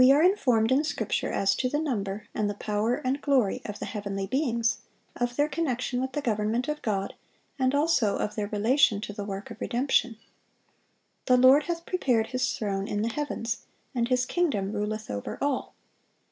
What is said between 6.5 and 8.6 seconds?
of God, and also of their